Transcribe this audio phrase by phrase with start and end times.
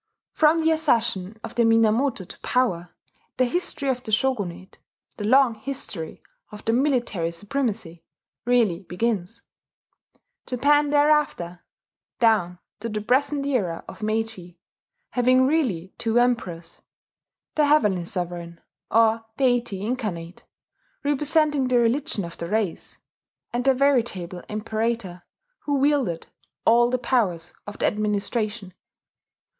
[0.31, 2.89] From the accession of the Minamoto to power
[3.37, 4.79] the history of the shogunate
[5.17, 8.03] the long history of the military supremacy
[8.43, 9.43] really begins;
[10.47, 11.63] Japan thereafter,
[12.19, 14.57] down to the present era of Meiji,
[15.11, 16.81] having really two Emperors:
[17.53, 18.59] the Heavenly Sovereign,
[18.89, 20.43] or Deity Incarnate,
[21.03, 22.97] representing the religion of the race;
[23.53, 25.21] and the veritable Imperator,
[25.59, 26.25] who wielded
[26.65, 28.73] all the powers of the administration.